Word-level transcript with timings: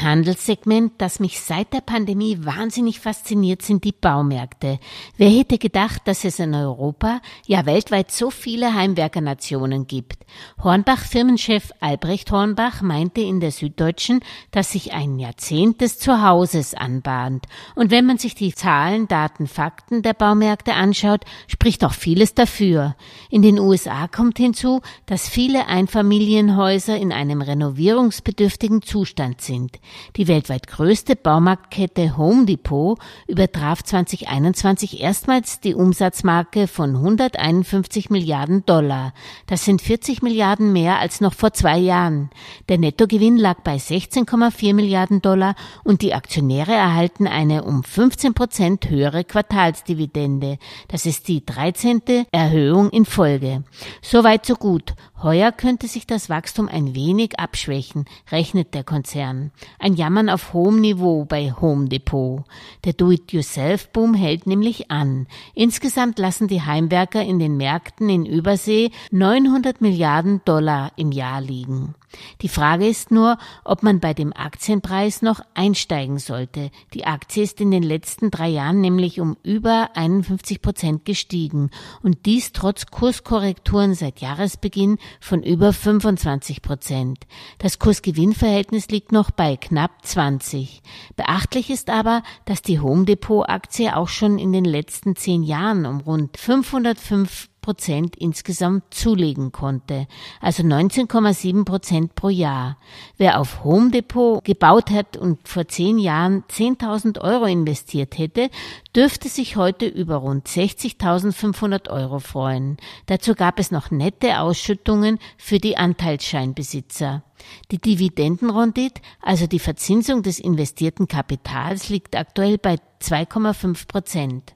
Ein 0.00 0.06
Handelssegment, 0.06 0.92
das 0.98 1.20
mich 1.20 1.40
seit 1.40 1.74
der 1.74 1.82
Pandemie 1.82 2.38
wahnsinnig 2.42 3.00
fasziniert, 3.00 3.60
sind 3.60 3.84
die 3.84 3.92
Baumärkte. 3.92 4.78
Wer 5.18 5.28
hätte 5.28 5.58
gedacht, 5.58 6.02
dass 6.06 6.24
es 6.24 6.38
in 6.38 6.54
Europa, 6.54 7.20
ja 7.46 7.66
weltweit 7.66 8.10
so 8.10 8.30
viele 8.30 8.74
Heimwerkernationen 8.74 9.86
gibt? 9.86 10.24
Hornbach-Firmenchef 10.62 11.72
Albrecht 11.80 12.30
Hornbach 12.30 12.80
meinte 12.80 13.20
in 13.20 13.40
der 13.40 13.50
Süddeutschen, 13.50 14.20
dass 14.52 14.72
sich 14.72 14.92
ein 14.92 15.18
Jahrzehnt 15.18 15.82
des 15.82 15.98
Zuhauses 15.98 16.74
anbahnt. 16.74 17.44
Und 17.74 17.90
wenn 17.90 18.06
man 18.06 18.16
sich 18.16 18.34
die 18.34 18.54
Zahlen, 18.54 19.06
Daten, 19.06 19.46
Fakten 19.46 20.02
der 20.02 20.14
Baumärkte 20.14 20.74
anschaut, 20.74 21.24
spricht 21.46 21.84
auch 21.84 21.92
vieles 21.92 22.34
dafür. 22.34 22.96
In 23.28 23.42
den 23.42 23.58
USA 23.58 24.08
kommt 24.08 24.38
hinzu, 24.38 24.80
dass 25.04 25.28
viele 25.28 25.66
Einfamilienhäuser 25.66 26.96
in 26.96 27.12
einem 27.12 27.42
renovierungsbedürftigen 27.42 28.80
Zustand 28.80 29.42
sind. 29.42 29.78
Die 30.16 30.28
weltweit 30.28 30.66
größte 30.66 31.16
Baumarktkette 31.16 32.16
Home 32.16 32.46
Depot 32.46 32.98
übertraf 33.26 33.82
2021 33.82 35.00
erstmals 35.00 35.60
die 35.60 35.74
Umsatzmarke 35.74 36.66
von 36.66 36.96
151 36.96 38.10
Milliarden 38.10 38.64
Dollar. 38.66 39.12
Das 39.46 39.64
sind 39.64 39.82
40 39.82 40.22
Milliarden 40.22 40.72
mehr 40.72 40.98
als 40.98 41.20
noch 41.20 41.34
vor 41.34 41.52
zwei 41.52 41.78
Jahren. 41.78 42.30
Der 42.68 42.78
Nettogewinn 42.78 43.36
lag 43.36 43.60
bei 43.62 43.76
16,4 43.76 44.74
Milliarden 44.74 45.22
Dollar 45.22 45.54
und 45.84 46.02
die 46.02 46.14
Aktionäre 46.14 46.72
erhalten 46.72 47.26
eine 47.26 47.64
um 47.64 47.84
15 47.84 48.34
Prozent 48.34 48.88
höhere 48.88 49.24
Quartalsdividende. 49.24 50.58
Das 50.88 51.06
ist 51.06 51.28
die 51.28 51.44
13. 51.44 52.26
Erhöhung 52.32 52.90
in 52.90 53.04
Folge. 53.04 53.64
Soweit 54.02 54.46
so 54.46 54.54
gut. 54.54 54.94
Heuer 55.22 55.52
könnte 55.52 55.86
sich 55.86 56.06
das 56.06 56.30
Wachstum 56.30 56.68
ein 56.68 56.94
wenig 56.94 57.38
abschwächen, 57.38 58.06
rechnet 58.32 58.72
der 58.72 58.84
Konzern. 58.84 59.50
Ein 59.78 59.94
Jammern 59.94 60.30
auf 60.30 60.54
hohem 60.54 60.80
Niveau 60.80 61.26
bei 61.26 61.52
Home 61.60 61.88
Depot. 61.88 62.44
Der 62.84 62.94
Do-it-yourself-Boom 62.94 64.14
hält 64.14 64.46
nämlich 64.46 64.90
an. 64.90 65.26
Insgesamt 65.54 66.18
lassen 66.18 66.48
die 66.48 66.62
Heimwerker 66.62 67.22
in 67.22 67.38
den 67.38 67.58
Märkten 67.58 68.08
in 68.08 68.24
Übersee 68.24 68.92
900 69.10 69.82
Milliarden 69.82 70.40
Dollar 70.46 70.92
im 70.96 71.12
Jahr 71.12 71.42
liegen. 71.42 71.94
Die 72.42 72.48
Frage 72.48 72.88
ist 72.88 73.10
nur, 73.10 73.38
ob 73.64 73.82
man 73.82 74.00
bei 74.00 74.14
dem 74.14 74.32
Aktienpreis 74.32 75.22
noch 75.22 75.40
einsteigen 75.54 76.18
sollte. 76.18 76.70
Die 76.94 77.04
Aktie 77.04 77.42
ist 77.42 77.60
in 77.60 77.70
den 77.70 77.82
letzten 77.82 78.30
drei 78.30 78.48
Jahren 78.48 78.80
nämlich 78.80 79.20
um 79.20 79.36
über 79.42 79.90
51 79.94 80.62
Prozent 80.62 81.04
gestiegen 81.04 81.70
und 82.02 82.26
dies 82.26 82.52
trotz 82.52 82.86
Kurskorrekturen 82.86 83.94
seit 83.94 84.20
Jahresbeginn 84.20 84.98
von 85.20 85.42
über 85.42 85.72
25 85.72 86.62
Prozent. 86.62 87.26
Das 87.58 87.78
Kursgewinnverhältnis 87.78 88.88
liegt 88.88 89.12
noch 89.12 89.30
bei 89.30 89.56
knapp 89.56 90.04
20. 90.04 90.82
Beachtlich 91.16 91.70
ist 91.70 91.90
aber, 91.90 92.22
dass 92.44 92.62
die 92.62 92.80
Home 92.80 93.04
Depot 93.04 93.48
Aktie 93.48 93.96
auch 93.96 94.08
schon 94.08 94.38
in 94.38 94.52
den 94.52 94.64
letzten 94.64 95.16
zehn 95.16 95.42
Jahren 95.42 95.86
um 95.86 96.00
rund 96.00 96.36
505 96.36 97.49
Prozent 97.60 98.16
insgesamt 98.16 98.84
zulegen 98.90 99.52
konnte, 99.52 100.06
also 100.40 100.62
19,7 100.62 101.64
Prozent 101.64 102.14
pro 102.14 102.28
Jahr. 102.28 102.78
Wer 103.16 103.40
auf 103.40 103.64
Home 103.64 103.90
Depot 103.90 104.42
gebaut 104.44 104.90
hat 104.90 105.16
und 105.16 105.46
vor 105.46 105.68
zehn 105.68 105.98
Jahren 105.98 106.44
10.000 106.50 107.20
Euro 107.20 107.44
investiert 107.44 108.18
hätte, 108.18 108.50
dürfte 108.94 109.28
sich 109.28 109.56
heute 109.56 109.86
über 109.86 110.16
rund 110.16 110.48
60.500 110.48 111.90
Euro 111.90 112.18
freuen. 112.18 112.76
Dazu 113.06 113.34
gab 113.34 113.58
es 113.58 113.70
noch 113.70 113.90
nette 113.90 114.40
Ausschüttungen 114.40 115.18
für 115.36 115.58
die 115.58 115.76
Anteilsscheinbesitzer. 115.76 117.22
Die 117.70 117.78
Dividendenrendite, 117.78 119.00
also 119.22 119.46
die 119.46 119.58
Verzinsung 119.58 120.22
des 120.22 120.38
investierten 120.38 121.08
Kapitals, 121.08 121.88
liegt 121.88 122.16
aktuell 122.16 122.58
bei 122.58 122.76
2,5 123.00 123.88
Prozent. 123.88 124.54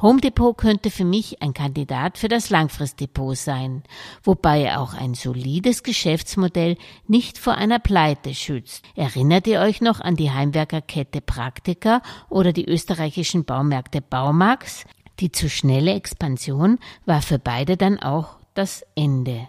Home 0.00 0.20
Depot 0.20 0.56
könnte 0.56 0.90
für 0.90 1.04
mich 1.04 1.42
ein 1.42 1.52
Kandidat 1.52 2.18
für 2.18 2.28
das 2.28 2.50
Langfristdepot 2.50 3.36
sein, 3.36 3.82
wobei 4.22 4.76
auch 4.76 4.94
ein 4.94 5.14
solides 5.14 5.82
Geschäftsmodell 5.82 6.76
nicht 7.06 7.38
vor 7.38 7.54
einer 7.54 7.78
Pleite 7.78 8.34
schützt. 8.34 8.84
Erinnert 8.96 9.46
ihr 9.46 9.60
euch 9.60 9.80
noch 9.80 10.00
an 10.00 10.16
die 10.16 10.30
Heimwerkerkette 10.30 11.20
Praktika 11.20 12.02
oder 12.28 12.52
die 12.52 12.66
österreichischen 12.66 13.44
Baumärkte 13.44 14.00
Baumax? 14.00 14.84
Die 15.20 15.30
zu 15.30 15.50
schnelle 15.50 15.92
Expansion 15.92 16.78
war 17.04 17.20
für 17.20 17.38
beide 17.38 17.76
dann 17.76 17.98
auch 17.98 18.38
das 18.54 18.84
Ende. 18.94 19.48